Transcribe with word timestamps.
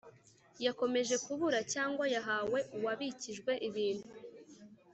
Yakomeje 0.65 1.15
kubura 1.25 1.59
cyangwa 1.73 2.05
yahawe 2.15 2.59
uwabikijwe 2.77 3.51
ibintu 3.67 4.07